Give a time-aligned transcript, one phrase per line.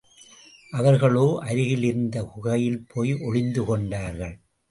[0.73, 4.35] அவர்களோ அருகில் இருந்த குகையில் போய் ஒளிந்து கொண்டார்கள்.